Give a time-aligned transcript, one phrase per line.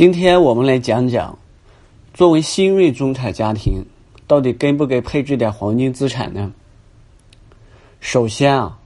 [0.00, 1.38] 今天我们来讲讲，
[2.14, 3.84] 作为新锐中产家庭，
[4.26, 6.50] 到底该不该配置点黄金资产呢？
[8.00, 8.78] 首先啊，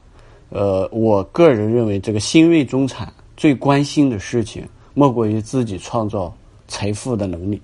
[0.48, 6.36] 呃，我个人认为，这个新锐中产最关心的事情，莫过于自己创造
[6.66, 7.62] 财富的能力。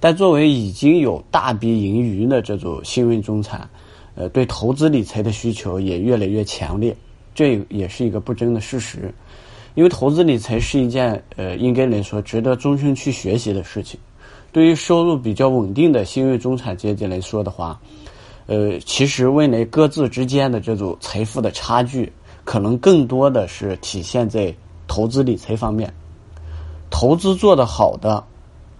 [0.00, 3.68] 但作为已经有大笔盈余的这种新锐中产，
[4.14, 6.96] 呃，对投资理财的需求也越来越强烈，
[7.34, 9.12] 这也是一个不争的事实。
[9.74, 13.98] 因为投资理财是一件呃，应该来说值得终身去学习的事情。
[14.52, 17.80] 对于收入比较稳定的新锐中产阶级来说的话，
[18.46, 22.12] 呃，其实未来各自之间的这种财富的差距，
[22.44, 24.54] 可能更多的是体现在
[24.86, 25.90] 投资理财方面。
[26.90, 28.22] 投资做得好的，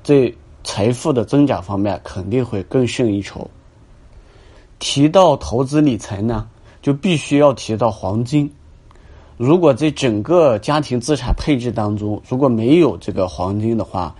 [0.02, 0.30] 在
[0.62, 3.50] 财富的增长方面肯定会更胜一筹。
[4.78, 6.46] 提到投资理财呢，
[6.82, 8.52] 就必须要提到黄金。
[9.44, 14.14] 如果在整个家庭资产配置当中，如果没有这个黄金的话，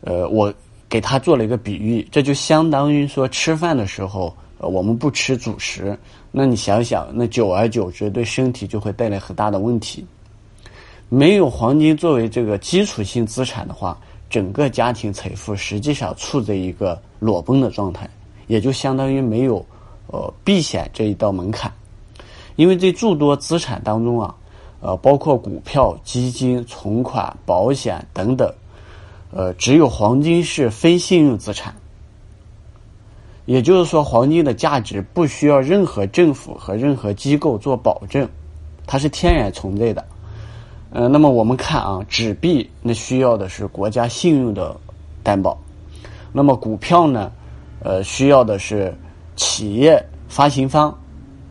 [0.00, 0.52] 呃，我
[0.88, 5.96] 给他做了一个比喻，这就相当于说吃饭的时候，呃，我们不吃主食，
[6.32, 10.04] 那你想想，那久而久之对身体就会带来很大的问题。
[11.08, 13.96] 没有黄金作为这个基础性资产的话，
[14.28, 18.10] 整个家庭财富实际上处在一个裸奔的状态，
[18.48, 19.64] 也就相当于没有
[20.08, 21.72] 呃避险这一道门槛，
[22.56, 24.34] 因为在诸多资产当中啊。
[24.80, 28.52] 呃，包括股票、基金、存款、保险等等，
[29.30, 31.74] 呃，只有黄金是非信用资产。
[33.46, 38.28] 也就是说，黄金的价值不需要任何政府和任何机构做保证，
[38.86, 40.04] 它是天然存在的。
[40.92, 44.76] 呃，那么我们看啊，纸币那需要的是国家信用的
[45.22, 45.58] 担保，
[46.32, 47.30] 那么股票呢，
[47.82, 48.94] 呃，需要的是
[49.36, 50.96] 企业发行方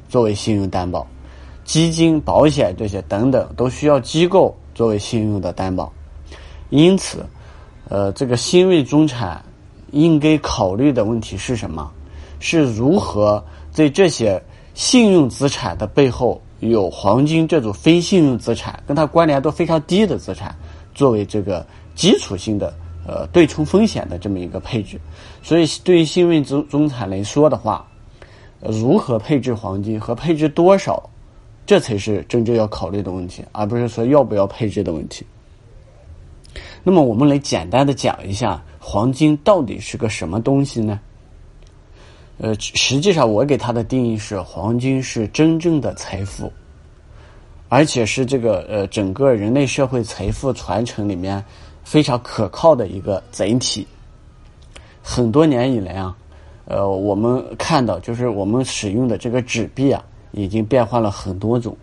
[0.07, 1.05] 作为信用担保。
[1.69, 5.93] 基金、保险这些等等，都需要机构作为信用的担保。
[6.71, 7.23] 因此，
[7.87, 9.39] 呃，这个新锐中产
[9.91, 11.91] 应该考虑的问题是什么？
[12.39, 14.41] 是如何在这些
[14.73, 20.55] 信用资产的背后，有黄金这种非信用资产，跟它关联度非常低的资产，
[20.95, 21.63] 作为这个
[21.93, 22.73] 基础性的
[23.05, 24.99] 呃对冲风险的这么一个配置。
[25.43, 27.85] 所以，对于新锐中中产来说的话，
[28.59, 31.07] 如何配置黄金和配置多少？
[31.69, 35.23] 这才是真正要考虑的问题，而不是说要不要配置的问题。
[36.81, 40.99] 那么，我们来简单的讲一下黄金到底是个什么东西呢？
[42.39, 46.51] 呃，实际上我给它的定义是，黄金是真正的财富，
[47.67, 51.45] 而且是这个呃整个人类社会财富传承里面
[51.83, 53.85] 非常可靠的一个载体。
[55.03, 56.17] 很多年以来啊，
[56.65, 60.03] 呃，我们看到就是我们使用的这个纸币啊。
[60.31, 61.75] 已经变换了很多种，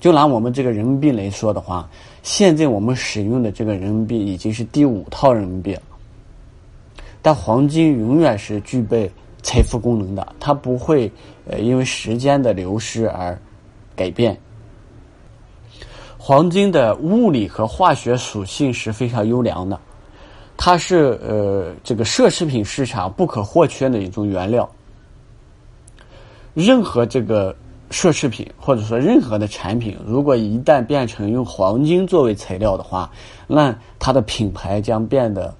[0.00, 1.88] 就拿我们这个人民币来说的话，
[2.22, 5.82] 现在我们使用的这个人民币已经是第五套人民币了。
[7.20, 9.10] 但黄金永远是具备
[9.42, 11.12] 财富功能的，它不会
[11.46, 13.38] 呃因为时间的流失而
[13.94, 14.38] 改变。
[16.16, 19.78] 黄金的物理和化学属性是非常优良的，
[20.56, 24.66] 它是呃这个奢侈品市场不可或缺的一种原料，
[26.54, 27.54] 任何这个。
[27.90, 33.10] 奢侈品或者说任何的产品，如果一旦变成用黄金作为材料的话，
[33.48, 35.52] 那它的品牌将变得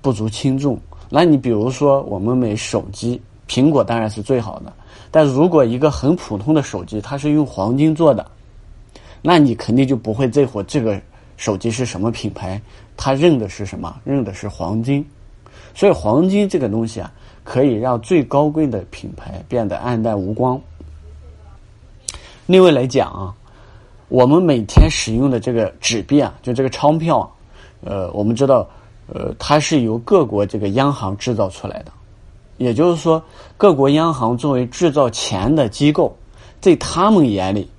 [0.00, 0.78] 不足轻重。
[1.10, 4.72] 那你比如说，我们买手机，苹果当然是最好的，
[5.10, 8.24] 但如果一个很普通的手机它是用黄金做的，
[9.20, 10.98] 那你肯定就不会在乎这个
[11.36, 12.62] 手机是什么品牌，
[12.96, 13.94] 它认的是什么？
[14.04, 15.04] 认的是黄金。
[15.74, 20.60] 所以，黄金这个东西啊，可以让最高贵的品牌变得黯淡无光。
[22.52, 23.34] 另外来讲啊，
[24.10, 27.24] 我们每天使用的这个纸币啊，就这个钞票啊，
[27.80, 28.68] 呃，我们知道，
[29.06, 31.90] 呃，它是由各国这个央行制造出来的，
[32.58, 33.22] 也就是说，
[33.56, 36.14] 各国央行作为制造钱的机构，
[36.60, 37.70] 在他们眼里，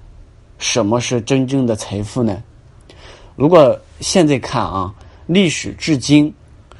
[0.57, 2.41] 什么是真正的财富呢？
[3.35, 4.91] 如果现在看啊，
[5.27, 6.33] 历史至今，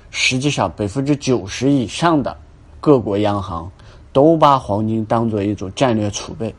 [0.09, 2.35] 实际上百分之九十以上的
[2.81, 3.71] 各国央行
[4.11, 6.51] 都把黄金当做一种战略储备。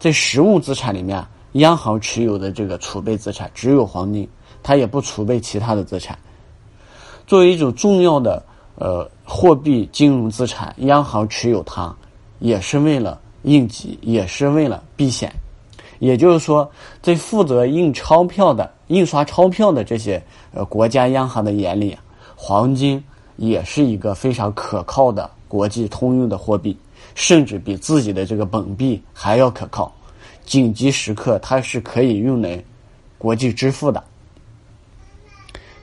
[0.00, 4.26] 在实物资产里面，央行持有的这个储备资产只有黄金，
[4.62, 6.18] 它也不储备其他的资产。
[7.26, 8.42] 作为一种重要的
[8.76, 11.94] 呃货币金融资产，央行持有它
[12.38, 15.30] 也是为了应急，也是为了避险。
[15.98, 16.68] 也就是说，
[17.02, 20.20] 在负责印钞票的、印刷钞票的这些
[20.54, 21.94] 呃国家央行的眼里，
[22.34, 23.04] 黄金
[23.36, 26.74] 也是一个非常可靠的国际通用的货币。
[27.20, 29.92] 甚至比自己的这个本币还要可靠，
[30.46, 32.64] 紧急时刻它是可以用来
[33.18, 34.02] 国际支付的。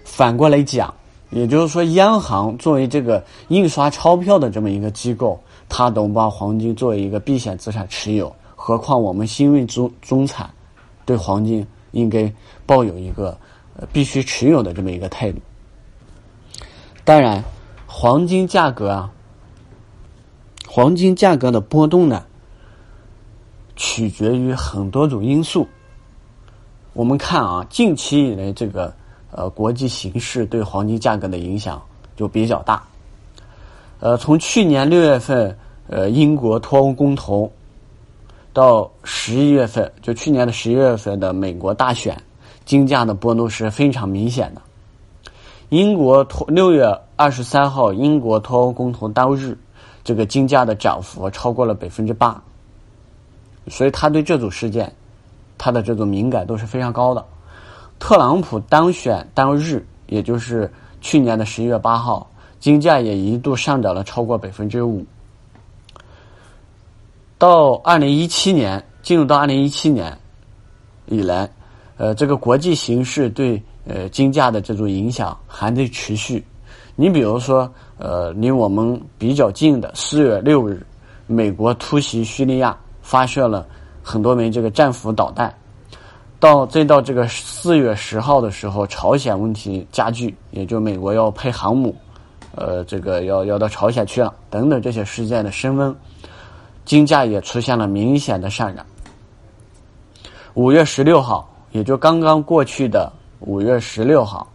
[0.04, 0.92] 反过来讲，
[1.30, 5.40] 也就是说，央行作为这个印刷钞票的这么一个机构，
[5.70, 10.50] 它都把黄金作为一个避险资产持有，何况我们新锐中中产
[11.06, 12.34] 对黄金应该
[12.66, 13.38] 抱有一个
[13.94, 15.38] 必须持有的这么一个态度。
[17.04, 17.44] 当然，
[17.86, 19.12] 黄金价格啊，
[20.78, 22.24] 黄金价格的波动呢，
[23.76, 25.68] 取决于很多种因素。
[26.94, 28.94] 我们看啊，近期以来这个
[29.32, 31.82] 呃国际形势对黄金价格的影响
[32.16, 32.84] 就比较大。
[34.00, 35.58] 呃，从去年六月份
[35.88, 37.52] 呃英国脱欧公投
[38.54, 42.16] 到十一月份，就去年的十一月份的美国大选，
[42.66, 44.62] 金价的波动是非常明显的。
[45.70, 46.86] 英国脱六月
[47.16, 49.58] 二十三号英国脱欧公投当日，
[50.08, 52.42] 这个金价的涨幅超过了百分之八，
[53.68, 54.90] 所以他对这组事件。
[55.58, 57.26] 他的这种敏感度是非常高的。
[58.00, 60.72] 特朗普当选当日，也就是
[61.02, 65.04] 去年的十一月八号，金价也一度上涨了超过百分之五。
[67.38, 70.18] 到二零一七年，进入到二零一七年
[71.08, 71.50] 以来，
[71.98, 76.46] 呃，这个国际形势对呃金价的这种影响还在持续。
[76.96, 80.86] 你比如说，呃，离我们比较近的四月六日，
[81.26, 83.66] 美国突袭叙利亚，发射了。
[84.04, 85.54] 很多枚这个战斧导弹，
[86.40, 91.94] 到再到这个四月十号的时候，朝鲜问题加剧，也就美国要派航母，
[92.56, 95.94] 呃，这个要要到朝鲜去了，等等这些事件的升温，
[96.86, 98.86] 金价也出现了明显的上涨。
[100.54, 103.12] 五月十六号，也就刚刚过去的
[103.42, 104.48] 五月十六号，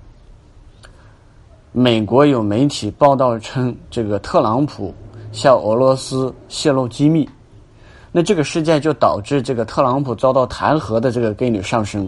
[1.75, 4.95] 美国有媒体报道称，这个特朗普
[5.33, 7.27] 向俄罗斯泄露机密。
[8.13, 12.07] 那这个事件就导致这个特朗普遭到弹劾的这个概率上升。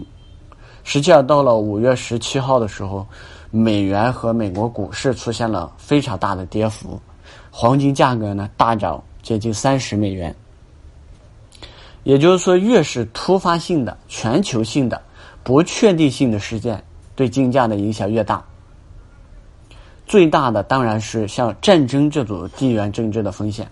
[0.83, 3.03] 实际上，到了五月十七号的时候，
[3.49, 7.01] 美元和美国股市出现了非常大的跌幅，
[7.49, 10.35] 黄金价格呢大涨接近三十美元。
[12.03, 15.01] 也就是说，越是突发性的、全球性的、
[15.43, 16.83] 不确定性的事件，
[17.15, 18.45] 对金价的影响越大。
[20.05, 23.67] 最大的当然是像战争这种地缘政治的风险。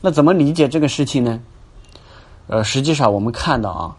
[0.00, 1.40] 那怎么理解这个事情呢？
[2.48, 3.96] 呃，实际上我们看到啊，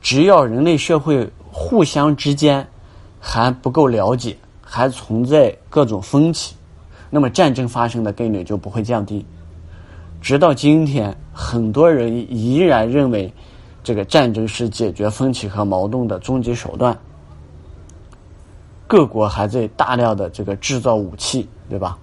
[0.00, 2.66] 只要人类社会互相之间
[3.18, 6.54] 还不够了解，还存在各种分歧，
[7.08, 9.24] 那么战争发生的概率就不会降低。
[10.20, 13.32] 直到今天，很多人依然认为
[13.82, 16.96] 这个战争是解决分歧和矛盾的终极手段。
[18.86, 21.98] 各国还在大量的这个制造武器，对吧？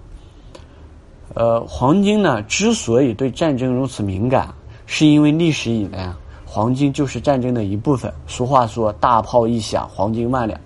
[1.34, 4.52] 呃，黄金呢，之所以对战争如此敏感，
[4.86, 8.12] 是因为历史以来啊，黄金就是战争的一部分。
[8.26, 10.58] 俗话说“大炮一响，黄金万两”。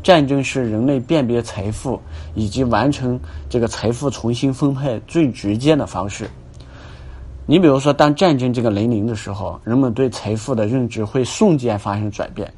[0.00, 2.00] 战争是人类辨别财富
[2.34, 3.18] 以及完成
[3.48, 6.28] 这个财富重新分配最直接的方式。
[7.46, 12.52] 你比如说，当战争这个来临的时候，人们对财富的认知会瞬间发生转变。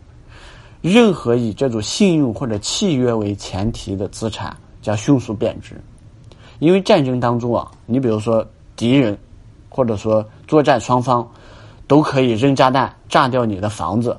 [0.86, 5.80] 任何以这种信用或者契约为前提的资产将迅速贬值。
[6.58, 8.46] 因为战争当中啊，你比如说
[8.76, 9.16] 敌人，
[9.70, 11.26] 或者说作战双方，
[11.86, 14.14] 都可以扔炸弹炸掉你的房子，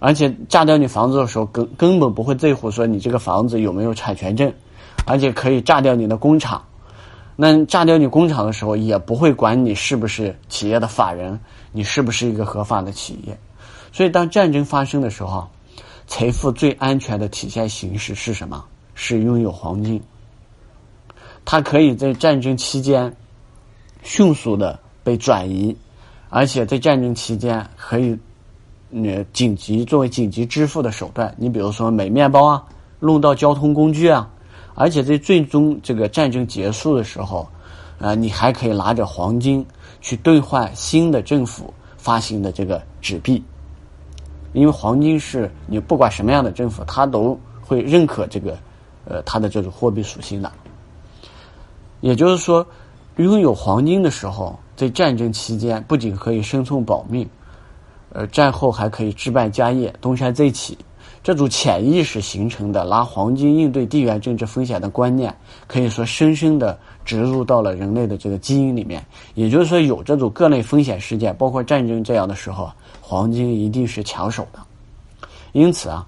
[0.00, 4.52] 而且炸掉你房子的时候，根根本不会在乎说你这个房子有没有产权证，
[5.06, 6.60] 而且可以炸掉你的工厂。
[7.36, 11.38] 那炸掉你工厂的时候，也不会管你是不是企业的法人，
[11.70, 13.38] 你是不是一个合法的企业。
[13.92, 15.48] 所以，当战争发生的时候，
[16.10, 18.64] 财富最安全的体现形式是什么？
[18.94, 20.02] 是拥有黄金。
[21.44, 23.14] 它可以在战争期间
[24.02, 25.74] 迅速的被转移，
[26.28, 28.18] 而且在战争期间可以
[28.92, 31.32] 呃紧急作为紧急支付的手段。
[31.38, 32.64] 你比如说买面包啊，
[32.98, 34.28] 弄到交通工具啊，
[34.74, 37.48] 而且在最终这个战争结束的时候，
[38.00, 39.64] 啊，你还可以拿着黄金
[40.00, 43.42] 去兑换新的政府发行的这个纸币，
[44.52, 48.58] 因为黄金是你不管什么样的政府，它都会认可这个
[49.04, 50.50] 呃它的这种货币属性的。
[52.00, 52.66] 也就是说，
[53.16, 57.28] 拥有黄金的时候，在战争期间不仅可以生存保命，
[58.12, 60.78] 呃，战后还可以置办家业、东山再起。
[61.22, 65.34] 这种潜意识形成的拿黄金应对地缘政治风险的观念，
[65.66, 69.04] 可以说深深的植入到了人类的这个基因里面。
[69.34, 72.72] 也就是说，有这种各类风险事件，包括战争这样的时候，
[73.10, 74.60] 黄金一定是抢手的。
[75.50, 76.06] 因此啊，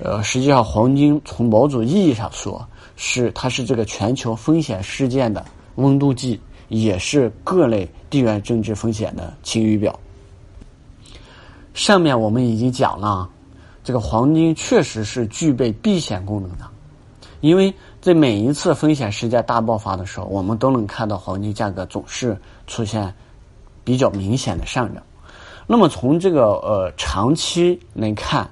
[0.00, 2.66] 呃，实际上黄金从某种意义上说。
[3.02, 5.42] 是，它是这个全球风险事件的
[5.76, 6.38] 温度计，
[6.68, 9.98] 也是各类地缘政治风险的晴雨表。
[11.72, 13.26] 上面我们已经讲了，
[13.82, 16.66] 这个黄金确实是具备避险功能的，
[17.40, 23.14] 因为在每一次风险事件大爆发的时候，我们都能看到黄金价格总是出现
[23.82, 25.02] 比较明显的上涨。
[25.72, 28.50] 那么从这个呃长期来看，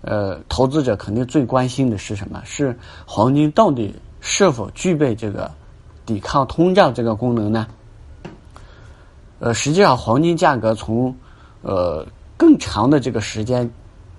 [0.00, 2.42] 呃，投资者肯定最关心的是什么？
[2.44, 5.48] 是黄金到底是否具备这个
[6.04, 7.68] 抵抗通胀这个功能呢？
[9.38, 11.14] 呃，实际上黄金价格从
[11.62, 12.04] 呃
[12.36, 13.70] 更长的这个时间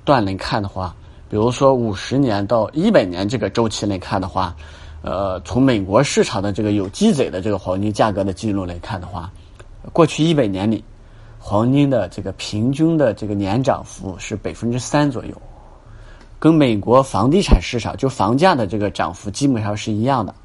[0.05, 0.95] 段来看的话，
[1.29, 4.55] 比如说五十年到一百年这个周期来看的话，
[5.01, 9.29] 呃，从美国市场的这个有记载的这个黄金价格的记录来看的话，
[9.91, 10.81] 过去一百年里。
[11.49, 15.33] 黄金的这个平均的这个年涨幅是百分之三左右，
[16.37, 20.35] 跟美国房地产市场就房价的这个涨幅基本上是一样的。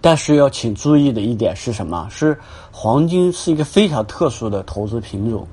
[0.00, 2.08] 但是要请注意的一点是什么？
[2.10, 2.36] 是
[2.72, 5.46] 黄金是一个非常特殊的投资品种。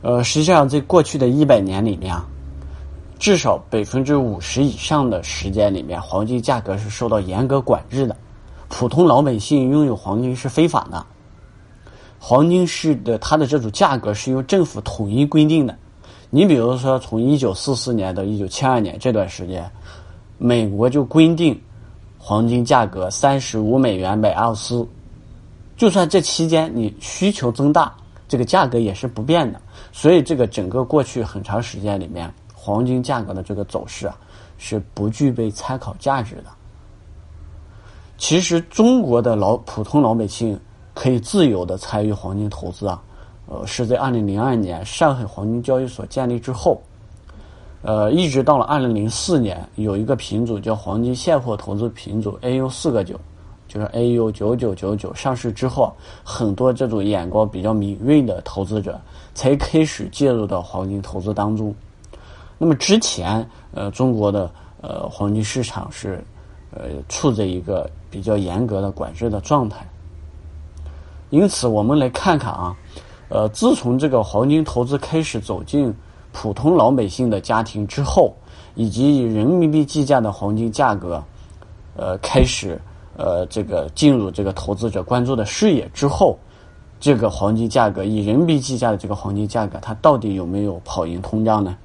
[0.00, 2.16] 呃，实际上在过去的一百年里面，
[3.18, 8.16] 至少百分之五十以上的时间里面，黄金价格是受到严格管制的，
[8.68, 11.04] 普通老百姓拥有黄金是非法的。
[12.18, 15.76] 黄金是的，它的这种价格是由政府统一规定的。
[16.28, 19.70] 你比如说，从一九四四年到一九七二年这段时间，
[20.38, 21.58] 美国就规定
[22.18, 24.86] 黄金价格三十五美元每盎司。
[25.76, 27.94] 就算这期间你需求增大，
[28.26, 29.60] 这个价格也是不变的。
[29.92, 34.18] 所以，这个整个过去很长时间里面，黄金价格的这个走势啊，
[34.58, 36.46] 是不具备参考价值的。
[38.18, 40.58] 其实，中国的老普通老百姓。
[40.96, 43.02] 可以自由的参与黄金投资啊，
[43.46, 46.80] 呃，是在二零零二年上海黄金交易所建立之后，
[47.82, 53.14] 呃，一直到了二零零四年，有一个品种叫黄金现货投资品种 AU 四个九，
[53.68, 55.92] 就是 AU 九九九九上市之后，
[56.24, 58.98] 很多这种眼光比较敏锐的投资者
[59.34, 61.74] 才开始介入到黄金投资当中。
[62.56, 64.50] 那么之前，呃，中国的
[64.80, 66.24] 呃黄金市场是
[66.70, 69.86] 呃处在一个比较严格的管制的状态。
[71.30, 72.76] 因此，我们来看看啊，
[73.28, 75.92] 呃，自从这个黄金投资开始走进
[76.32, 78.32] 普通老百姓的家庭之后，
[78.76, 81.20] 以及以人民币计价的黄金价格，
[81.96, 82.80] 呃，开始
[83.16, 86.38] 呃这个进入这个投资者关注的视野之后，
[87.00, 91.76] 这个黄金价格以人民币计价的这个黄金价格，它到底有没有跑赢通胀呢？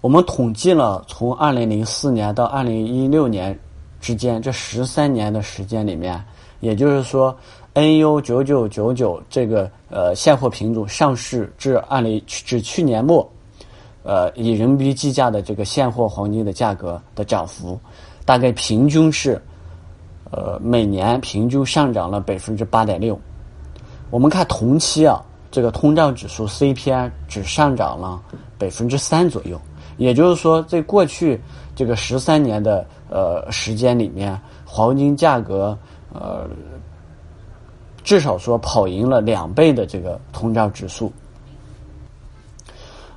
[0.00, 3.58] 我们统计了从二零零四年到二零一六年
[4.00, 6.24] 之间这十三年的时间里面。
[6.60, 7.36] 也就是说
[7.74, 13.30] ，NU 九九九九这个呃现货品种上市至二零至去年末，
[14.02, 17.78] 呃以人民币计价的这个现货黄金的价格的涨幅，
[18.24, 19.40] 大概平均是，
[20.32, 23.16] 呃每年平均上涨了百分之八点六。
[24.10, 28.20] 我们看同期啊，这个通胀指数 CPI 只上涨了
[28.58, 29.60] 百分之三左右。
[29.96, 31.40] 也就是说，在过去
[31.76, 35.78] 这个十三年的呃时间里面，黄金价格。
[36.12, 36.48] 呃，
[38.02, 41.12] 至少说跑赢了两倍的这个通胀指数。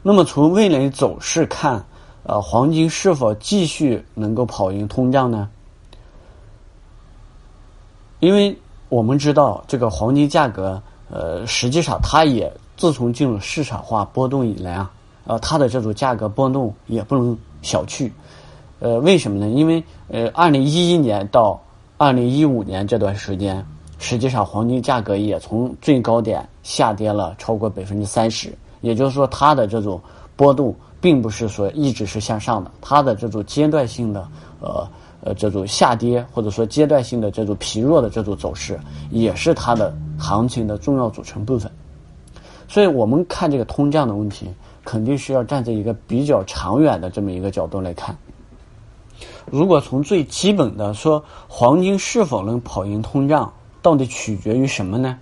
[0.03, 1.83] 那么从未来走势看，
[2.23, 5.49] 呃，黄金是否继续能够跑赢通胀呢？
[8.19, 8.57] 因为
[8.89, 14.91] 我们知道，这个黄金价格，呃，实际上它也自从进入市场化波动以来啊，
[15.25, 18.11] 呃，它的这种价格波动也不能小觑。
[18.79, 19.47] 呃，为什么呢？
[19.47, 21.61] 因为呃，二零一一年到
[22.03, 23.63] 二零一五年这段时间，
[23.99, 30.01] 实际上黄金价格也从最高点下跌了超过百分之三十，也就是说，它的这种
[30.35, 34.27] 波动并不是说一直是向上的，它的这种阶段性的
[34.61, 34.87] 呃
[35.23, 38.79] 呃这种下跌或者说阶段性的这种疲弱的这种走势，
[39.11, 41.71] 也是它的行情的重要组成部分。
[42.67, 44.49] 所以我们看这个通胀的问题，
[44.83, 48.17] 肯定是要站在一个比较长远的这么一个角度来看。
[49.51, 55.19] 如果从最基本的说，黄金是否能跑赢通胀，到底取决于什么呢？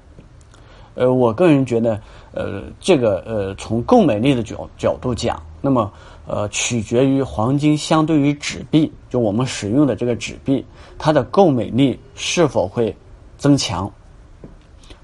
[0.94, 2.00] 呃，我个人觉得，
[2.32, 5.92] 呃，这个呃，从购买力的角角度讲，那么
[6.28, 10.64] 呃，取决于黄金相对于纸币，就我们使用的这个纸币，
[11.00, 12.96] 它的购买力是否会
[13.36, 13.92] 增强。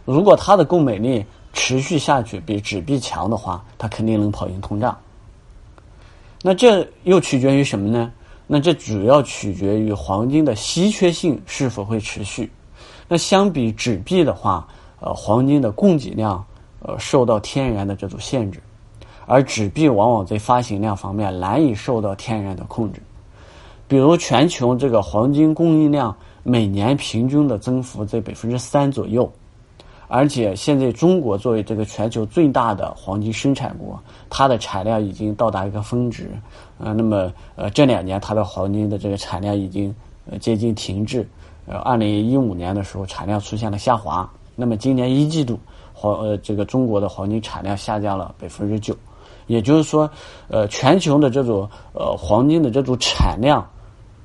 [0.05, 4.95] 如果它的购买力持续下去比纸币强的话，它肯定能跑赢通胀。
[6.43, 8.11] 那这又取决于什么呢？
[8.47, 12.51] 那这主要取决于黄金的稀缺性是否会持续。
[13.07, 14.67] 那相比纸币的话，
[14.99, 16.43] 呃，黄金的供给量
[16.79, 18.59] 呃受到天然的这种限制，
[19.25, 23.01] 而纸币往往在发行量方面难以受到天然的控制。
[23.87, 29.31] 比如全球这个黄金供应量每年平均的增幅在百分之三左右，
[30.07, 36.29] 而且现在中国作为这个全球最大的黄金生产国，它的产量已经到达一个峰值，
[36.77, 39.93] 呃，那么呃这两年它的黄金的这个产量已经
[40.29, 41.27] 呃接近停滞，
[41.65, 45.59] 呃，二零一五年的时候产量出现了下滑，那么今年一季度
[45.93, 48.95] 黄呃这个中国的黄金产量下降了百分之九，
[49.47, 50.09] 也就是说，
[50.49, 53.67] 呃全球的这种呃黄金的这种产量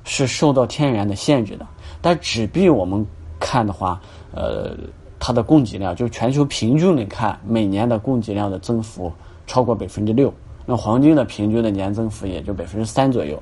[0.03, 1.65] 是受到天然的限制的，
[2.01, 3.03] 但纸币我们
[3.39, 3.99] 看的话，
[4.31, 4.77] 呃。
[5.23, 9.13] 它的供给量就是全球平均来看，每年的供给量的增幅
[9.45, 10.33] 超过百分之六。
[10.65, 13.39] 那黄金的平均的年增幅也就百分之三左右。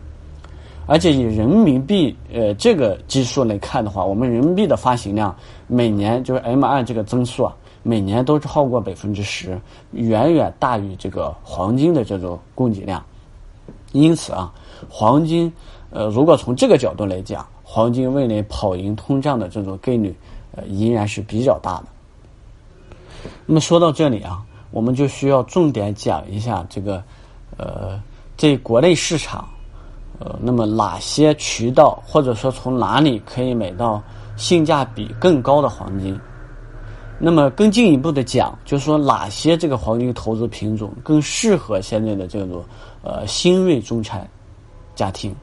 [0.88, 5.34] 而且以人民币呃这个基数来看的话，我们人民币的发行量
[5.68, 9.58] 每年就是 M 二这个增速啊，每年都超过百分之十，
[9.92, 13.02] 远远大于这个黄金的这种供给量。
[13.94, 14.52] 因此啊，
[14.90, 15.50] 黄金
[15.92, 20.14] 呃如果从这个角度来讲，黄金未来跑赢通胀的这种概率。
[20.52, 21.86] 呃，依然是比较大的。
[23.46, 24.42] 那么说到这里啊，
[24.72, 27.04] 我们就需要重点讲一下这个，
[27.58, 28.02] 呃，
[28.38, 29.48] 这国内市场，
[30.20, 34.02] 呃，那么哪些渠道或者说从哪里可以买到
[34.38, 36.20] 性价比更高的黄金？
[37.22, 42.64] 那么更进一步的讲，就是说哪些这个黄金投资品种更适合现在的这种
[43.04, 44.26] 呃新锐中产
[44.96, 45.36] 家庭？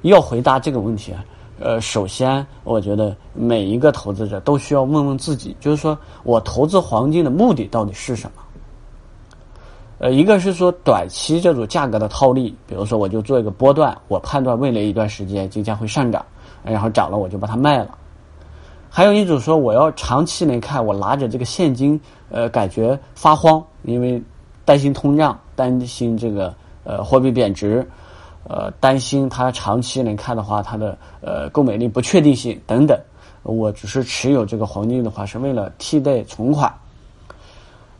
[0.00, 1.24] 要回答这个问题啊。
[1.64, 8.42] 呃，首先，我觉得每一个投资者都需要问问自己，就是说我投资黄金的目的到底是什么？
[9.98, 16.24] 呃，一个是说短期这种价格的套利，比如说我就做一个波段，我判断未来一段时间金价会上涨，
[16.64, 17.96] 然后涨了我就把它卖了。
[18.90, 24.20] 还有一种说我要长期来看，我拿着这个现金，呃，感觉发慌，因为
[24.64, 26.52] 担心通胀，担心这个
[26.82, 27.88] 呃货币贬值。
[28.48, 32.98] 呃，担心它长期来看的话，它的呃购买力不确定性等等。
[33.44, 36.72] 我只是持有这个黄金的话，是为了替代存款。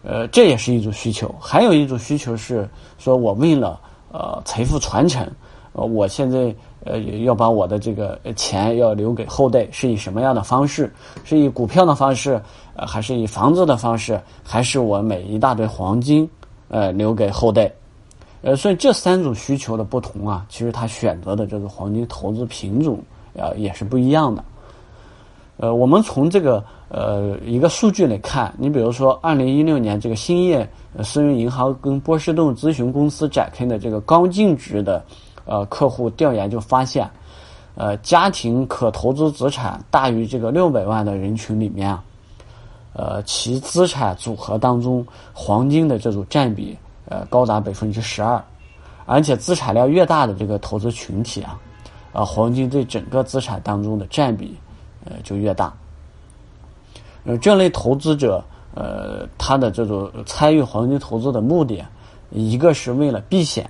[0.04, 1.32] 呃，这也是一种需求。
[1.40, 2.68] 还有一种需求是
[2.98, 3.78] 说，我为了
[4.10, 5.24] 呃财富传承，
[5.72, 10.92] 呃，我现在呃要把我的这个钱要留给后代，是以什么样的方式？
[11.24, 12.40] 是以股票的方式，
[12.74, 16.28] 呃，还是以房子的方式，还是我每一大堆黄金，
[16.68, 17.72] 呃，留给后代？
[18.42, 22.98] 呃，所以这三种需求的不同啊，其实他选择的这个黄金投资品种
[23.38, 24.44] 啊也是不一样的。
[25.58, 30.68] 呃，我们从这个呃一个数据来看，你比如说二零一六年这个兴业
[31.04, 35.04] 私人银行跟波士顿咨询公司展开的这个高净值的
[35.44, 37.08] 呃客户调研就发现，
[37.76, 42.02] 呃家庭可投资资产大于这个六百万的人群里面啊，
[42.94, 46.76] 呃其资产组合当中黄金的这种占比。
[47.06, 48.42] 呃，高达百分之十二，
[49.06, 51.58] 而且资产量越大的这个投资群体啊，
[52.12, 54.56] 啊，黄金对整个资产当中的占比，
[55.04, 55.72] 呃，就越大。
[57.24, 58.42] 呃，这类投资者，
[58.74, 61.84] 呃，他的这种参与黄金投资的目的，
[62.30, 63.68] 一个是为了避险，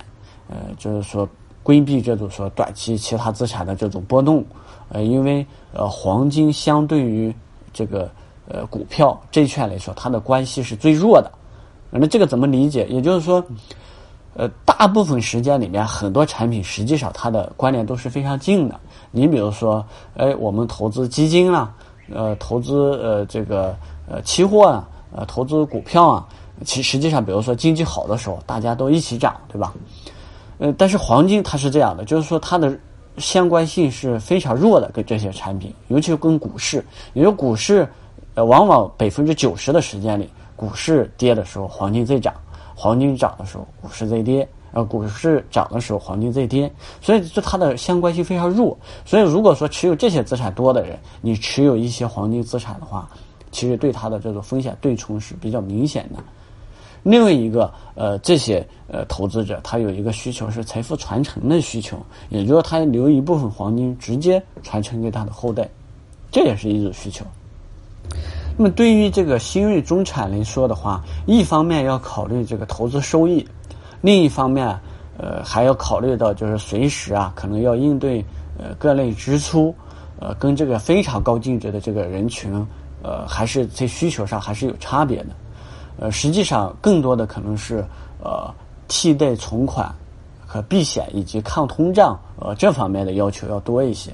[0.48, 1.28] 呃，就是说
[1.62, 4.44] 规避这种说短期其他资产的这种波动，
[4.90, 7.34] 呃，因为呃，黄金相对于
[7.72, 8.10] 这个
[8.46, 11.30] 呃股票、债券来说，它的关系是最弱的。
[11.94, 12.86] 那这个怎么理解？
[12.88, 13.44] 也就是说，
[14.34, 18.80] 呃，大部分时间里面，很多产品实际上它的关联都是非常近的。
[19.10, 19.84] 你比如说，
[20.16, 21.70] 哎，我们投资基金啊，
[22.10, 23.76] 呃，投资呃这个
[24.08, 26.26] 呃期货啊，呃，投资股票啊，
[26.64, 29.74] 其实际上，比如说经济好的时候，大家都一起涨，对吧？
[30.58, 32.74] 呃，但是黄金它是这样的，就是说它的
[33.18, 37.86] 相关性是非常弱的，跟这些产品，尤其是跟股市，因为股市
[38.34, 40.26] 呃往往百分之九十的时间里。
[40.62, 42.32] 股市跌的时候，黄金在涨；
[42.72, 44.48] 黄金涨的时候，股市在跌。
[44.70, 46.72] 呃，股市涨的时候，黄金在跌。
[47.00, 48.78] 所以，这它的相关性非常弱。
[49.04, 53.10] 所以，如果说持有这些资产多的人，你持有一些黄金资产的话，
[53.50, 56.22] 其实对它的这种风险对冲是比较明显的。
[57.02, 61.98] 另外一个，呃，这些呃投资者他有一个需求是财富传承的需求，
[62.28, 65.68] 也就是他留一部分黄金直接传承给他的后代，
[66.30, 67.26] 这也是一种需求。
[68.62, 73.44] 那么对于这个新锐中产来说的话，一方面要考虑这个投资收益，
[74.00, 74.68] 另一方面，
[75.18, 78.24] 呃，还要考虑到就是随时啊，可能要应对
[78.56, 79.74] 呃各类支出，
[80.20, 82.54] 呃，跟这个非常高净值的这个人群，
[83.02, 85.30] 呃，还是在需求上还是有差别的，
[85.98, 87.84] 呃，实际上更多的可能是
[88.22, 88.48] 呃
[88.86, 89.92] 替代存款
[90.46, 94.12] 和避险以及抗通胀呃这方面的要求要多一些，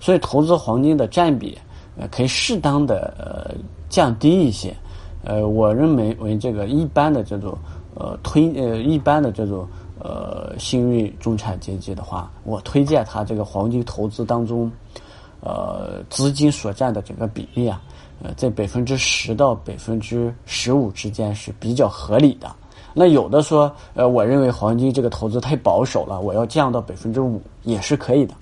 [0.00, 1.58] 所以投资黄金的占比。
[1.98, 3.54] 呃，可以适当的呃
[3.88, 4.74] 降低一些，
[5.24, 7.56] 呃，我认为为这个一般的这种
[7.94, 9.66] 呃推呃一般的这种
[9.98, 14.70] 呃新锐中产阶级的话，我推荐他这个黄金投资当中，
[15.40, 17.80] 呃资金所占的整个比例啊，
[18.22, 22.54] 呃在百分之十到百分之十五之间是比较合理的。
[22.98, 28.34] 那有的说，呃，我认为黄金这个投资太保守了，我要降到百分之五也是可以的。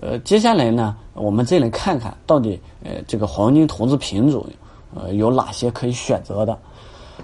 [0.00, 4.46] 呃，接下来呢，我们再来看看到底呃这个黄金投资品种
[4.94, 6.58] 呃有哪些可以选择的。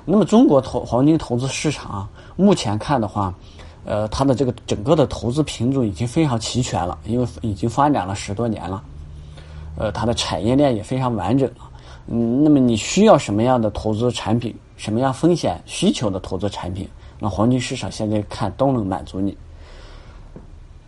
[0.05, 3.35] 那么中国投黄金投资市场啊，目前看的话。
[3.83, 8.85] 呃，它的这个整个的投资品种已经非常齐全了，因为已经发展了十多年了。
[9.75, 11.71] 呃，它的产业链也非常完整了。
[12.07, 16.87] 嗯，那么你需要什么样的投资产品，什么样风险需求的投资产品，
[17.19, 19.35] 那黄金市场现在看都能满足你。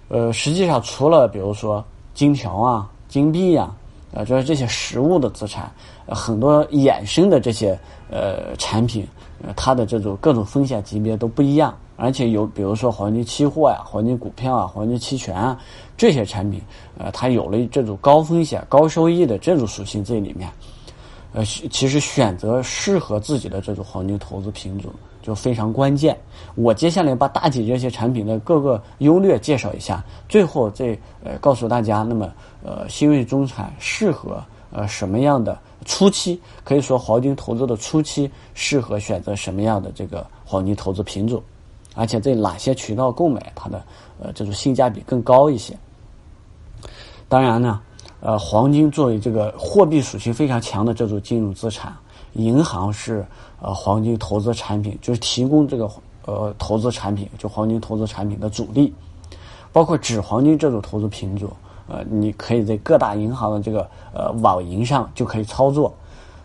[0.08, 3.70] 呃，实际上除了比如说金条啊、金币呀，
[4.12, 5.70] 呃，就是这些实物的资产，
[6.09, 7.79] 很多衍生的这些
[8.11, 9.07] 呃产品，
[9.44, 11.77] 呃，它的这种各种风险级别都不一样。
[11.96, 15.61] 而且有，比如说黄金期货呀、黄金股票啊、黄金期权啊
[15.94, 16.59] 这些产品，
[16.98, 20.51] 呃，它有了这种高风险、高收益的这种属性在里面。
[21.35, 24.90] 呃，其实选择适合自己的这种黄金投资品种
[25.22, 26.18] 就非常关键。
[26.54, 32.30] 我接下来把大体这些产品的各个优劣介绍一下，最后再呃告诉大家，那么
[32.62, 41.42] 呃新锐中产适合呃什么样的初期，可以说黄金投资的初期适合选择什么样的这个黄金投资品种。
[41.94, 43.82] 而且在哪些渠道购买，它的
[44.18, 45.76] 呃这种性价比更高一些。
[47.28, 47.80] 当然呢，
[48.20, 51.94] 呃，黄金作为这个货币属性非常强的这种金融资产，
[52.35, 53.25] 银行是
[53.61, 55.90] 呃黄金投资产品，就是提供这个
[56.25, 58.92] 呃投资产品，就黄金投资产品的主力。
[59.73, 61.51] 包括纸黄金这种投资品种，
[61.88, 65.95] 呃，你可以在各大银行的这个呃网银上就可以操作，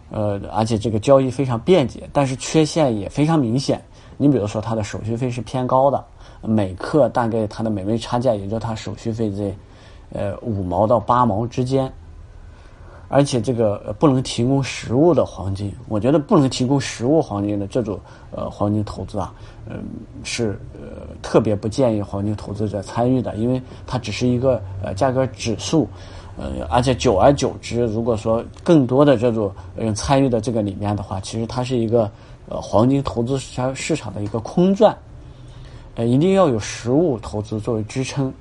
[0.10, 3.84] 呃，而且这个交易非常便捷，但是缺陷也非常明显。
[4.16, 6.02] 你比如说，它的手续费是偏高的，
[6.42, 9.54] 每克大概它的每枚差价，也就它手续费在
[10.14, 11.92] 呃五毛到八毛之间。
[13.10, 18.00] 而且这个不能提供实物的黄金，我觉得不能提供实物黄金的这种
[18.32, 19.34] 呃黄金投资啊，
[19.70, 19.84] 嗯，
[20.24, 25.88] 是呃特别不建议黄金投资者参与的，因为它只是一个呃价格指数，
[26.38, 32.10] 呃，而且久而久之，如果说更多的这种人参与的这个里面的话，其实它是一个。
[32.50, 34.96] 呃，黄金投资市场市场的一个空转，
[35.96, 38.34] 呃，一定要有实物投资作为支撑。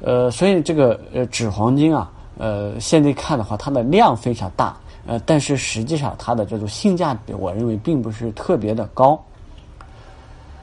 [0.00, 9.20] 呃，所以这个呃纸黄金啊，呃，现在看的话，它的量非常大，呃，但是实际上它的这种性价比，我认为并不是特别的高。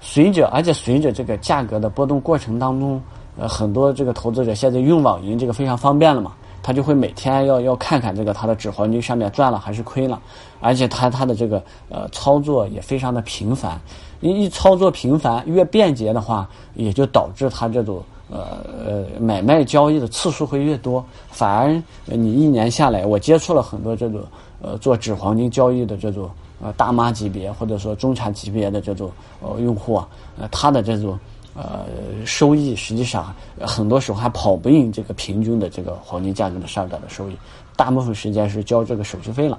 [0.02, 3.02] 随着而且随着这个价格的波动过程当中，
[3.38, 6.34] 呃，很多这个投资者现在用网银这个非常方便了嘛。
[6.64, 10.20] 他就会每天要要看看这个他的纸黄金上面赚了还是亏了，
[10.60, 13.80] 而且他他的这个呃操作也非常的频繁，
[14.20, 24.22] 一一操作频繁越便捷的话，也就导致他这种呃呃买卖交易的次数会越多，反而你一年下来，我接触了很多这种
[24.62, 26.30] 呃做纸黄金交易的这种
[26.62, 29.12] 呃大妈级别或者说中产级别的这种
[29.42, 30.08] 呃用户啊，
[30.40, 31.20] 呃他的这种。
[31.58, 31.86] 呃，
[32.26, 37.38] 收益实际上很多时候还跑不赢这个平均的这个黄金价格的上涨的收益，
[37.78, 39.58] 大部分时间是交这个手续费了。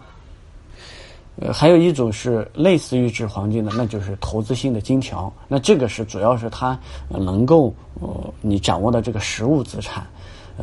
[1.40, 5.33] 呃，还有一种是类似于纸黄金的，那就是投资性的金条。
[5.49, 8.09] 那这个是主要是它能够呃
[8.40, 10.07] 你掌握的这个实物资产，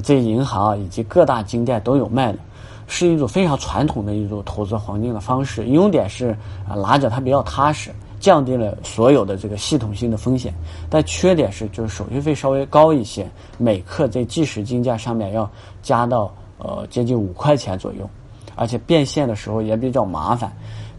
[0.02, 2.40] 在银行以及各大金店都有卖的，
[2.88, 5.68] 是一种非常传统的一种投资黄金的方式。
[5.68, 6.36] 优点是
[6.68, 7.92] 啊拿着它比较踏实。
[8.20, 10.54] 降低了所有的这个系统性的风险，
[10.90, 18.10] 但缺点是就是手续费稍微高一些，每克在计时金价上面要加到呃接近五块钱左右，
[18.56, 20.52] 而且变现的时候也比较麻烦。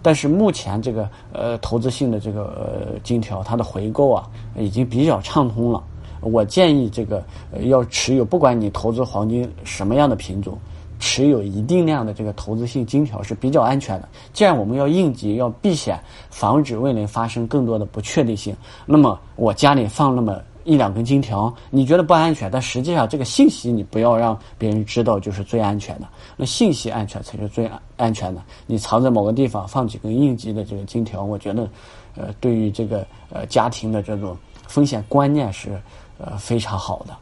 [0.02, 5.82] 但是目前这个呃投资性的这个呃金条，它的回购啊已经比较畅通了。
[6.20, 7.24] 我建议这个
[7.62, 10.58] 要持有，不管你投资黄金什么样的品种。
[11.00, 14.08] 持有一定量的这个投资性金条是比较安全的。
[14.32, 22.50] 既然我们要应急、要避险，防止未来发生更多的不确定性，那么我家里放那么一两根金条，你觉得不安全？
[22.50, 26.08] 但实际上这个信息你不要让别人知道，就是最安全的。
[26.36, 28.42] 那信息安全才是最安安全的。
[28.66, 31.68] 你藏在某个地方放几根应急的这个金条，我觉得，
[32.16, 35.80] 呃，对于这个呃家庭的这种风险观念是
[36.18, 37.14] 呃非常好的。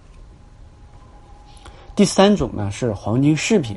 [1.94, 3.76] 第三种呢是黄金饰品，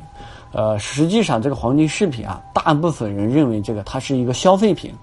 [0.52, 4.94] 呃，实际上这个黄金饰品啊，大部分人认为这个它是一个消费品，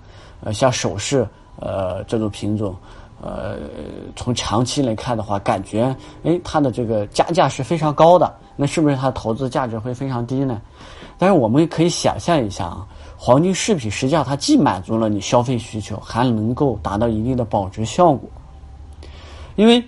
[0.41, 1.27] 呃，像首饰，
[1.59, 2.75] 呃，这种品种，
[3.23, 3.57] 呃，
[4.15, 10.61] 从长期来看的话，感觉，哎，它的这个加价是非常高的，那是不是它投资价值会非常低呢？
[11.17, 18.29] 但是我们可以想象一下啊，黄金饰品实际上它既满足了你消费需求，还能够达到一定的保值效果，
[19.55, 19.83] 因为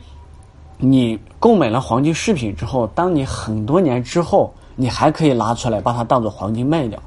[0.78, 1.20] 你。
[1.38, 7.00] 购买了黄金饰品之后，当你很多年之后，你还可以拿出来把它当做黄金卖掉，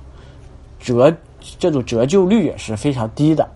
[0.78, 1.12] 折
[1.58, 3.48] 这种折旧率也是非常低的。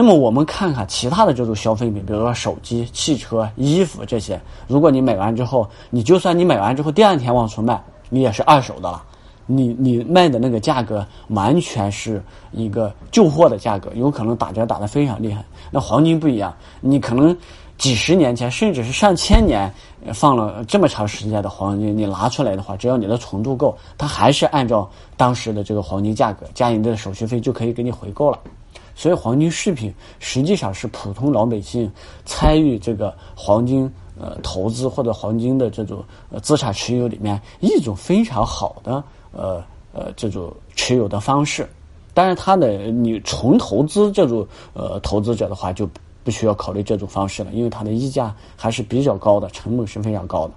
[0.00, 9.02] 那么我们看看其他的这种消费品，比如说手机、汽车、衣服这些，如果你买完之后，你就算你买完之后第二天往出卖，你也是二手的了。
[9.44, 15.44] 你你卖的那个价格完全是一个旧货的价格，有可能打折打得非常厉害。
[15.68, 17.36] 那黄金不一样，你可能
[17.76, 19.68] 几十年前甚至是上千年
[20.14, 28.38] 放了这么长时间的黄金，你拿出来的话，只要你的纯度够，它还是按照当时的这个黄金价格加你的手续费就可以给你回购了。
[28.98, 31.90] 所以黄金饰品实际上是普通老百姓
[32.26, 39.02] 参与这个黄金呃投资或者黄金的这种呃资产持有里面一种非常好的。
[39.30, 41.68] 呃呃，这种持有的方式，
[42.14, 45.88] 当然，它的你纯投资这种呃投资者的话，就
[46.22, 50.54] 不需要考虑这种方式了，因为它的溢价还是比较高的，成本是非常高的。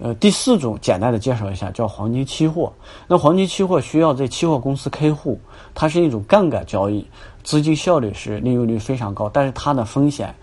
[0.00, 2.72] 呃，第四种简单的介绍一下，叫黄金期货。
[3.06, 5.40] 那黄金期货需要在期货公司开户，
[5.74, 7.06] 它是一种杠杆交易，
[7.42, 10.34] 资金效率是利用率非常高，但是它的风险。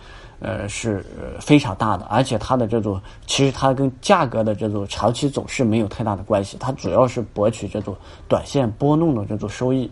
[0.44, 1.06] 呃，是
[1.40, 7.96] 非常大的，而且它的这种其实它跟价格的这种长期走势没有太大的关系，它主要是博取这种
[8.28, 9.92] 短线波动的这种收益。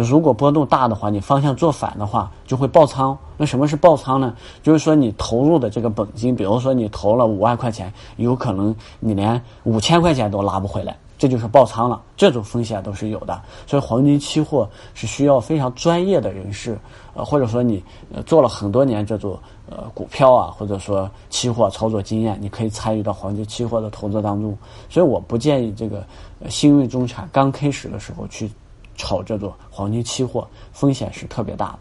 [0.00, 3.16] 如果波动大的话，你方向做反的话，就会爆仓。
[3.36, 4.34] 那什么是爆仓呢？
[4.62, 10.96] 就是说你投入的这个本金，比如说你投了五万块钱，有可能你连五千块钱都拉不回来。
[11.18, 16.78] 这就是爆仓了，这种风险都是有的，所以黄金期货是需要非常专业的人士，
[17.14, 17.82] 呃，或者说你
[18.12, 24.54] 呃做了很多年这种呃股票啊，或者说期货操作经验，你可以参与到黄金期货的投资当中。
[24.90, 26.04] 所以我不建议这个
[26.50, 28.50] 新锐中产刚开始的时候去
[28.96, 31.78] 炒这种黄金期货，风险是特别大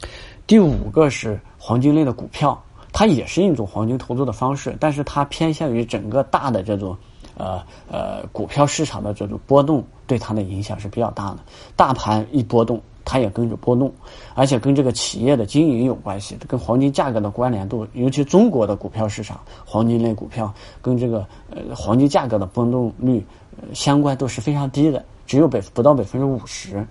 [0.00, 0.08] 的。
[0.46, 2.60] 第五个是黄金类的股票，
[2.92, 6.96] 它也是一种黄金投资的方式，但是它偏向于整个大的这种。
[7.40, 11.38] 呃呃，股票市场的这种波动对它的影响是比较大的。
[11.76, 13.92] 大盘一波动，它也跟着波动，
[14.34, 23.24] 而且跟这个企业的经营有关系，跟黄金价格的关联度，尤其中国的股票市场，黄金类股票跟这个呃黄金价格的波动率
[23.72, 26.84] 相关度是非常低的，只有百不到百分之五十。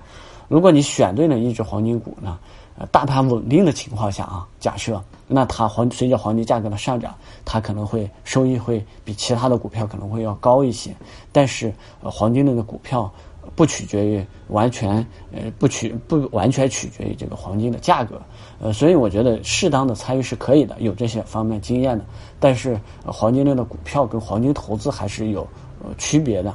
[0.48, 2.40] 如果你选对了一只黄金股呢？
[2.80, 7.12] 呃，大盘稳定的情况下啊，假设那它黄随着黄金价格的上涨，
[7.44, 10.96] 它可能会收益会比其他的股票可能会要高一些。
[11.32, 11.74] 但是，
[12.04, 13.12] 黄金类的股票
[13.56, 18.22] 不取决于完全呃不取不完全取决于这个黄金的价格，
[18.60, 22.06] 呃，所以我觉得适当的参与是可以的，有这些方面经验的。
[22.40, 25.42] 但是，黄金类的股票跟黄金投资还是有
[25.84, 26.54] 呃区别的。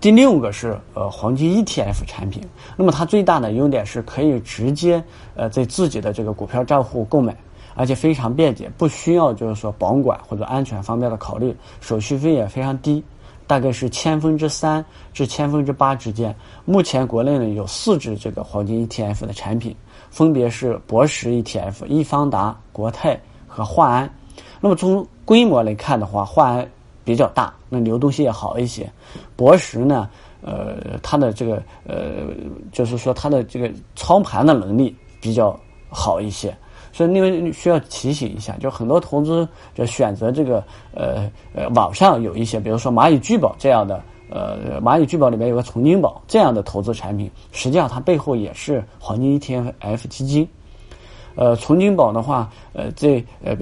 [0.00, 2.42] 第六个是呃黄金 ETF 产品，
[2.74, 5.02] 那么它最大的优点是可以直接
[5.34, 7.36] 呃在自己的这个股票账户购买，
[7.74, 13.04] 而且非常便捷，不需要就是说保管或者安全方面的考虑，手续费也非常低，
[13.46, 14.82] 大概是千分之三
[15.12, 16.34] 至千分之八之间。
[16.64, 19.76] 目前国内呢有四只这个黄金 ETF 的产品，
[20.08, 24.10] 分别是博时 ETF、易方达、国泰和华安。
[24.62, 26.66] 那么从规模来看的话，华安。
[27.04, 28.90] 比较大，那流动性也好一些。
[29.36, 30.08] 博时呢，
[30.42, 32.26] 呃，它的这个呃，
[32.72, 35.58] 就是说它的这个操盘的能力比较
[35.88, 36.54] 好一些。
[36.92, 50.48] 所以，另外需要提醒一下，就很多投资者选择这个呃呃，网上有一些，比如说蚂蚁聚宝这样的，呃，蚂蚁聚宝里面有个崇金宝这样的投资产品，实际上它背后也是黄金 ETF 基金。
[51.36, 53.56] 呃，崇金宝的话，呃，这呃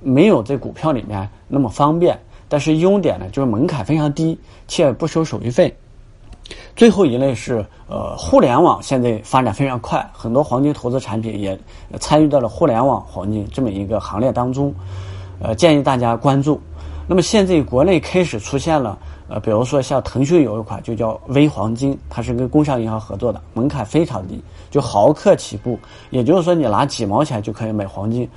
[0.00, 2.18] 没有在股票里面那么方便。
[2.50, 5.72] 但是优点呢，就是门槛非常低，且不收手续费。
[6.74, 11.56] 最后一类是呃，互联网现在发展非常快，很多黄金投资产品也
[12.00, 14.74] 参与到了互联网黄金这么一个行列当中，
[15.40, 16.60] 呃，建议大家关注。
[17.06, 25.78] 那么现在国内开始出现了，呃，比如说像腾讯有一款就叫微黄金，它是跟工商银行合作的，门槛非常低，就毫克起步，
[26.10, 28.28] 也就是说你拿几毛钱就可以买黄金，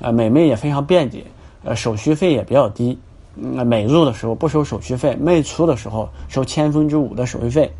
[0.00, 1.24] 呃，买卖也非常便捷，
[1.64, 2.98] 呃，手续费也比较低。
[3.34, 7.72] 买入的时候不收手续费，卖出的时候收千分之五的手续费。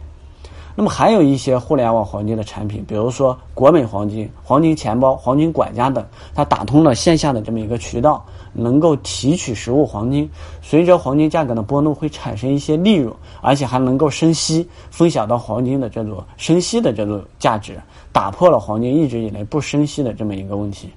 [0.74, 6.02] 那么还有一些互联网黄金的产品，比如说国美黄金、黄金钱包、黄金管家等，
[6.34, 10.26] 它打通了线下的这么一个渠道，能够提取实物黄金。
[10.62, 17.78] 随着黄金价格的波动，会产生一些利润，而且还能够生息，分享到黄金的这种生息的这种价值，
[18.10, 20.88] 打破了黄金一直以来不生息的这么一个问题。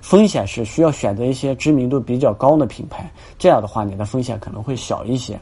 [0.00, 5.38] 风险是需要选择一些知名度比较高的品牌，这样的话你的风险可能会小一些。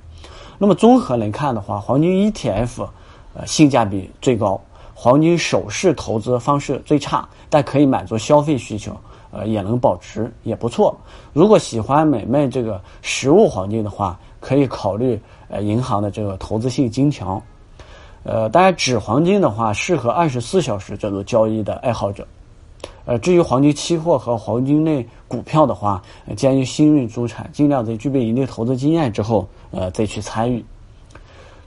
[0.58, 2.86] 那么综合来看的话，黄金 ETF，
[3.34, 4.60] 呃，性价比最高；
[4.92, 8.96] 黄金首饰投资方式最差，但可以满足消费需求，
[9.30, 10.96] 呃也能保值，也不错。
[11.32, 17.40] 如果喜欢买卖这个实物黄金的话，可以考虑呃银行的这个投资性金条。
[18.24, 22.26] 呃，当然纸黄金的话，适合二十四小时这种交易的爱好者。
[23.08, 26.02] 呃，至于黄金期货和黄金类股票的话，
[26.36, 30.62] 建议新锐资产尽量在具备一定投资经验之后，呃，再去参与。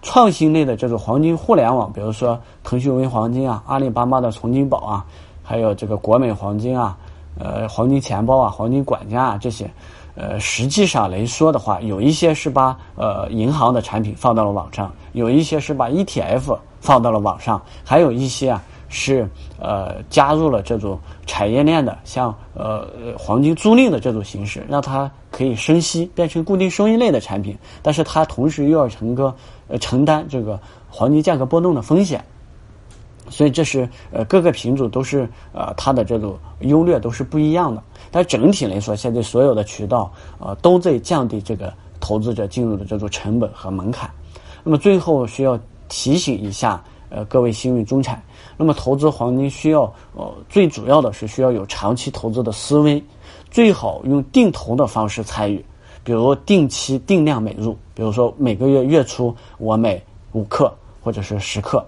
[0.04, 5.06] 创新类的这种黄金互联网，比如说腾讯微黄金啊、阿里巴巴的从金宝啊，
[5.42, 6.96] 还有这个国美黄金啊、
[7.40, 9.68] 呃黄金钱包啊、黄金管家啊这些，
[10.14, 19.28] 呃，实际上来说的话，有一些是把呃银行的产品放到了网上，有一些是把 ETF 放到了网上，还有一些啊是
[19.60, 29.36] 呃加入了这种产业链的，像呃黄金租赁的这种形式，让它可以生息，变成固定收益类的产品，但是它同时又要成个。
[29.72, 32.22] 呃，承担这个黄金价格波动的风险，
[33.30, 35.22] 所以这是呃各个品种都是
[35.54, 37.82] 呃它的这种优劣都是不一样的。
[38.12, 44.12] 但整体来说，现在所有的渠道呃都在降低这个投资者进入的这种成本和门槛。
[44.62, 48.20] 那么最后需要提醒一下呃各位幸运中产，
[48.58, 49.84] 那么投资黄金需要
[50.16, 53.04] 呃最主要的是需要有长期投资的思维，
[53.52, 55.64] 最好用定投的方式参与。
[56.04, 61.86] 比如定期定量买入，比如说每个月月初我买五克或者是十克，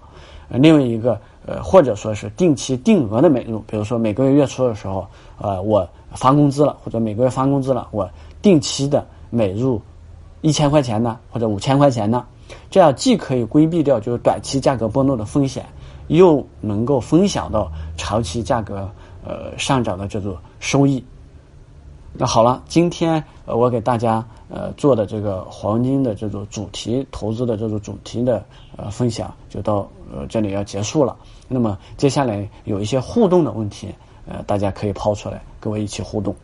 [0.48, 5.04] 呃，另外一个呃或者说是定期定额的买入，比如说每个月月初的时候，
[5.38, 8.08] 呃，我发工资了或者每个月发工资了，我
[8.40, 9.82] 定期的买入
[10.42, 12.24] 一千块钱的或者五千块钱的，
[12.70, 15.64] 这样既可以规避掉就是短期价格波动的风险，
[16.08, 18.90] 又能够分享到长期价格
[19.24, 21.04] 呃上涨的这种收益。
[22.12, 28.44] 那好了，今天呃我给大家呃做的这个黄金的这种主题投资的这种主题的
[28.76, 31.16] 呃分享就到呃这里要结束了。
[31.48, 33.92] 那么接下来有一些互动的问题，
[34.26, 36.34] 呃大家可以抛出来，跟我一起互动。